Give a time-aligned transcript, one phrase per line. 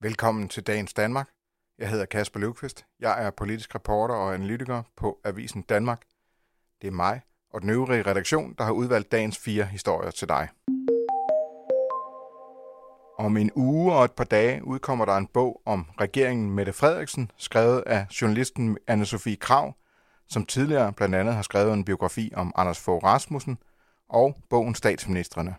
[0.00, 1.28] Velkommen til Dagens Danmark.
[1.78, 2.86] Jeg hedder Kasper Løvqvist.
[3.00, 6.02] Jeg er politisk reporter og analytiker på Avisen Danmark.
[6.82, 7.20] Det er mig
[7.52, 10.48] og den øvrige redaktion, der har udvalgt dagens fire historier til dig.
[13.18, 17.30] Om en uge og et par dage udkommer der en bog om regeringen Mette Frederiksen,
[17.36, 19.74] skrevet af journalisten anne Sofie Krav,
[20.28, 23.58] som tidligere blandt andet har skrevet en biografi om Anders Fogh Rasmussen,
[24.08, 25.54] og bogen Statsministerne.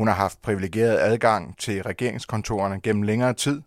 [0.00, 3.62] Hun har haft privilegeret adgang til regeringskontorerne gennem længere tid.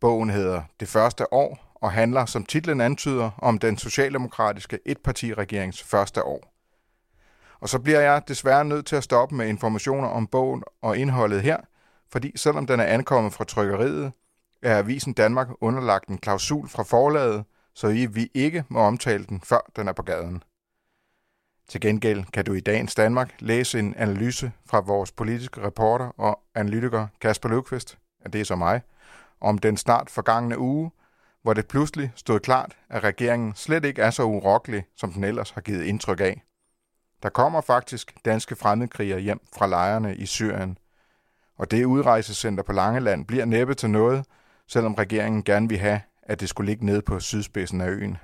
[0.00, 6.24] Bogen hedder Det første år og handler, som titlen antyder, om den socialdemokratiske etpartiregerings første
[6.24, 6.54] år.
[7.60, 11.42] Og så bliver jeg desværre nødt til at stoppe med informationer om bogen og indholdet
[11.42, 11.58] her,
[12.12, 14.12] fordi selvom den er ankommet fra trykkeriet,
[14.62, 19.70] er Avisen Danmark underlagt en klausul fra forlaget, så vi ikke må omtale den, før
[19.76, 20.42] den er på gaden.
[21.70, 26.40] Til gengæld kan du i dagens Danmark læse en analyse fra vores politiske reporter og
[26.54, 28.80] analytiker Kasper Løvqvist, at det er så mig,
[29.40, 30.90] om den snart forgangne uge,
[31.42, 35.50] hvor det pludselig stod klart, at regeringen slet ikke er så urokkelig, som den ellers
[35.50, 36.42] har givet indtryk af.
[37.22, 40.78] Der kommer faktisk danske fremmedkrigere hjem fra lejrene i Syrien,
[41.58, 44.24] og det udrejsecenter på Langeland bliver næppe til noget,
[44.66, 48.18] selvom regeringen gerne vil have, at det skulle ligge nede på sydspidsen af øen.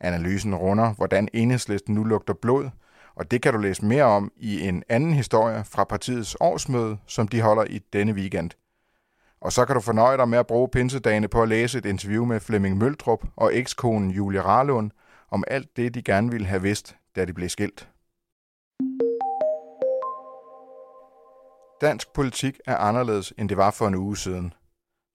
[0.00, 2.70] Analysen runder, hvordan enhedslisten nu lugter blod,
[3.14, 7.28] og det kan du læse mere om i en anden historie fra partiets årsmøde, som
[7.28, 8.50] de holder i denne weekend.
[9.40, 12.24] Og så kan du fornøje dig med at bruge pinsedagene på at læse et interview
[12.24, 14.90] med Flemming Møldrup og ekskonen Julie Rarlund
[15.30, 17.88] om alt det, de gerne ville have vidst, da de blev skilt.
[21.80, 24.52] Dansk politik er anderledes, end det var for en uge siden.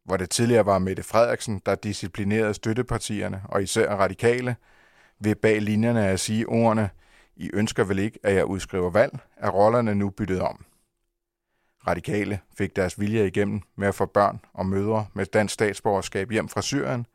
[0.05, 4.55] Hvor det tidligere var Mette Frederiksen, der disciplinerede støttepartierne og især radikale,
[5.19, 6.89] ved bag linjerne at sige ordene,
[7.35, 10.65] I ønsker vel ikke, at jeg udskriver valg, er rollerne nu byttet om.
[11.87, 16.49] Radikale fik deres vilje igennem med at få børn og mødre med dansk statsborgerskab hjem
[16.49, 17.05] fra Syrien,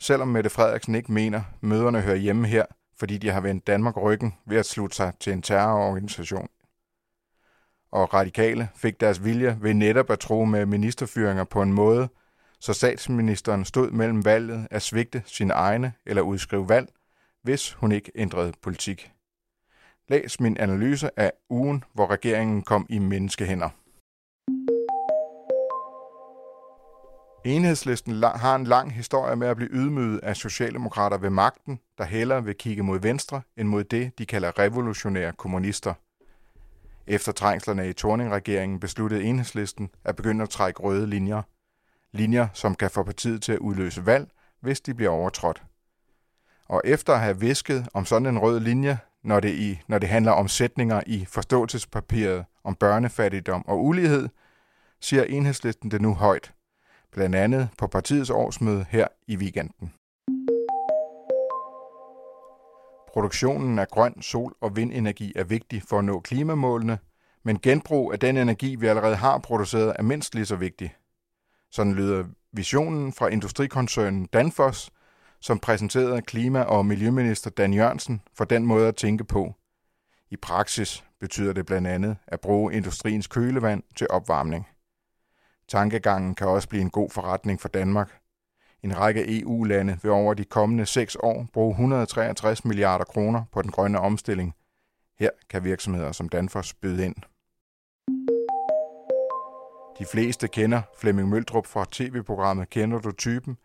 [0.00, 2.64] selvom Mette Frederiksen ikke mener, møderne hører hjemme her,
[2.98, 6.48] fordi de har vendt Danmark ryggen ved at slutte sig til en terrororganisation.
[7.96, 12.08] Og radikale fik deres vilje ved netop at tro med ministerfyringer på en måde,
[12.60, 16.88] så statsministeren stod mellem valget at svigte sine egne eller udskrive valg,
[17.42, 19.12] hvis hun ikke ændrede politik.
[20.08, 23.68] Læs min analyse af ugen, hvor regeringen kom i menneskehænder.
[27.44, 32.44] Enhedslisten har en lang historie med at blive ydmyget af socialdemokrater ved magten, der hellere
[32.44, 35.94] vil kigge mod venstre end mod det, de kalder revolutionære kommunister.
[37.06, 41.42] Efter trængslerne i Torning-regeringen besluttede enhedslisten at begynde at trække røde linjer.
[42.12, 44.30] Linjer, som kan få partiet til at udløse valg,
[44.60, 45.62] hvis de bliver overtrådt.
[46.68, 50.08] Og efter at have visket om sådan en rød linje, når det, i, når det
[50.08, 54.28] handler om sætninger i forståelsespapiret om børnefattigdom og ulighed,
[55.00, 56.52] siger enhedslisten det nu højt,
[57.12, 59.92] blandt andet på partiets årsmøde her i weekenden.
[63.16, 66.98] Produktionen af grøn sol- og vindenergi er vigtig for at nå klimamålene,
[67.44, 70.94] men genbrug af den energi, vi allerede har produceret, er mindst lige så vigtig.
[71.70, 74.90] Sådan lyder visionen fra industrikoncernen Danfoss,
[75.40, 79.54] som præsenterede klima- og miljøminister Dan Jørgensen for den måde at tænke på.
[80.30, 84.68] I praksis betyder det blandt andet at bruge industriens kølevand til opvarmning.
[85.68, 88.20] Tankegangen kan også blive en god forretning for Danmark.
[88.86, 93.70] En række EU-lande vil over de kommende seks år bruge 163 milliarder kroner på den
[93.70, 94.54] grønne omstilling.
[95.18, 97.14] Her kan virksomheder som Danfoss byde ind.
[99.98, 103.56] De fleste kender Flemming Møldrup fra tv-programmet Kender du typen,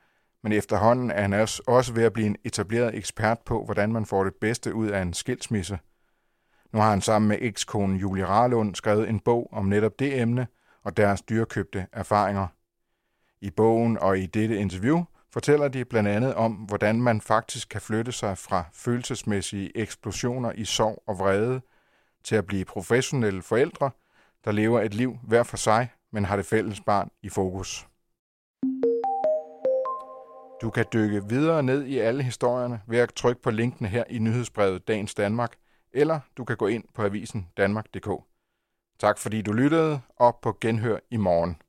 [0.43, 1.33] men efterhånden er han
[1.67, 5.01] også ved at blive en etableret ekspert på, hvordan man får det bedste ud af
[5.01, 5.79] en skilsmisse.
[6.73, 10.47] Nu har han sammen med ekskonen Julie Rarlund skrevet en bog om netop det emne
[10.83, 12.47] og deres dyrkøbte erfaringer.
[13.41, 17.81] I bogen og i dette interview fortæller de blandt andet om, hvordan man faktisk kan
[17.81, 21.61] flytte sig fra følelsesmæssige eksplosioner i sorg og vrede
[22.23, 23.91] til at blive professionelle forældre,
[24.45, 27.87] der lever et liv hver for sig, men har det fælles barn i fokus.
[30.61, 34.19] Du kan dykke videre ned i alle historierne ved at trykke på linkene her i
[34.19, 35.55] nyhedsbrevet Dagens Danmark,
[35.93, 38.09] eller du kan gå ind på avisen Danmark.dk.
[38.99, 41.61] Tak fordi du lyttede, og på genhør i morgen.